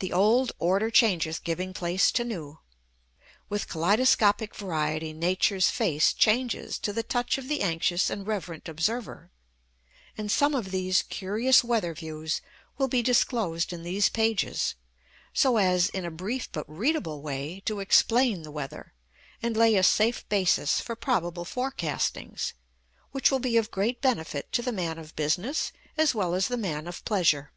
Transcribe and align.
"The 0.00 0.12
old 0.12 0.50
order 0.58 0.90
changeth, 0.90 1.44
giving 1.44 1.72
place 1.72 2.10
to 2.10 2.24
new." 2.24 2.58
With 3.48 3.68
kaleidoscopic 3.68 4.52
variety 4.52 5.12
Nature's 5.12 5.70
face 5.70 6.12
changes 6.12 6.80
to 6.80 6.92
the 6.92 7.04
touch 7.04 7.38
of 7.38 7.46
the 7.46 7.60
anxious 7.62 8.10
and 8.10 8.26
reverent 8.26 8.68
observer. 8.68 9.30
And 10.18 10.32
some 10.32 10.52
of 10.52 10.72
these 10.72 11.02
curious 11.02 11.62
weather 11.62 11.94
views 11.94 12.40
will 12.76 12.88
be 12.88 13.02
disclosed 13.02 13.72
in 13.72 13.84
these 13.84 14.08
pages, 14.08 14.74
so 15.32 15.58
as, 15.58 15.90
in 15.90 16.04
a 16.04 16.10
brief 16.10 16.50
but 16.50 16.68
readable 16.68 17.22
way, 17.22 17.60
to 17.64 17.78
explain 17.78 18.42
the 18.42 18.50
weather, 18.50 18.94
and 19.40 19.56
lay 19.56 19.76
a 19.76 19.84
safe 19.84 20.28
basis 20.28 20.80
for 20.80 20.96
probable 20.96 21.44
forecastings, 21.44 22.52
which 23.12 23.30
will 23.30 23.38
be 23.38 23.56
of 23.56 23.70
great 23.70 24.00
benefit 24.00 24.50
to 24.52 24.60
the 24.60 24.72
man 24.72 24.98
of 24.98 25.14
business 25.14 25.70
as 25.96 26.16
well 26.16 26.34
as 26.34 26.48
the 26.48 26.56
man 26.56 26.88
of 26.88 27.04
pleasure. 27.04 27.52